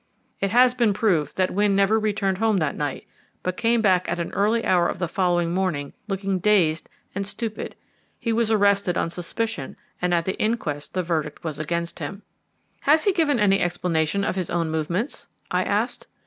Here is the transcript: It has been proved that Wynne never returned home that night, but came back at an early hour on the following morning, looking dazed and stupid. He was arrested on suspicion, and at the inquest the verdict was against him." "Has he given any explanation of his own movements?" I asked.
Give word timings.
It 0.39 0.49
has 0.49 0.73
been 0.73 0.93
proved 0.93 1.37
that 1.37 1.51
Wynne 1.51 1.75
never 1.75 1.99
returned 1.99 2.39
home 2.39 2.57
that 2.57 2.75
night, 2.75 3.05
but 3.43 3.55
came 3.55 3.83
back 3.83 4.09
at 4.09 4.17
an 4.19 4.31
early 4.33 4.65
hour 4.65 4.89
on 4.89 4.97
the 4.97 5.07
following 5.07 5.51
morning, 5.53 5.93
looking 6.07 6.39
dazed 6.39 6.89
and 7.13 7.27
stupid. 7.27 7.75
He 8.17 8.33
was 8.33 8.49
arrested 8.49 8.97
on 8.97 9.11
suspicion, 9.11 9.77
and 10.01 10.11
at 10.11 10.25
the 10.25 10.39
inquest 10.39 10.95
the 10.95 11.03
verdict 11.03 11.43
was 11.43 11.59
against 11.59 11.99
him." 11.99 12.23
"Has 12.79 13.03
he 13.03 13.13
given 13.13 13.39
any 13.39 13.59
explanation 13.59 14.23
of 14.23 14.35
his 14.35 14.49
own 14.49 14.71
movements?" 14.71 15.27
I 15.51 15.63
asked. 15.63 16.07